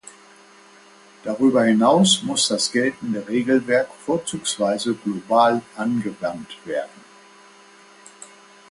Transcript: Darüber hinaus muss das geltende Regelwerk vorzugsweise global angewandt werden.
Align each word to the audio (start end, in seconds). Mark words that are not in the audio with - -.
Darüber 1.23 1.63
hinaus 1.65 2.23
muss 2.23 2.47
das 2.47 2.71
geltende 2.71 3.27
Regelwerk 3.27 3.93
vorzugsweise 3.93 4.95
global 4.95 5.61
angewandt 5.77 6.57
werden. 6.65 7.01